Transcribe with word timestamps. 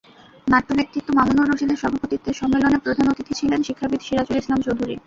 নাট্যব্যক্তিত্ব 0.47 1.09
মামুনুর 1.17 1.49
রশীদের 1.49 1.81
সভাপতিত্বে 1.81 2.31
সম্মেলনে 2.33 2.77
প্রধান 2.85 3.05
অতিথি 3.09 3.33
ছিলেন 3.39 3.59
শিক্ষাবিদ 3.67 4.01
সিরাজুল 4.03 4.37
ইসলাম 4.39 4.59
চৌধুরী। 4.65 4.95